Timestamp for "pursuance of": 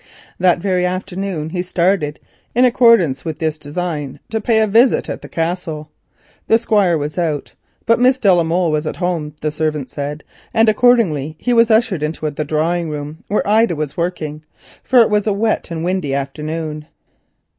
2.71-3.37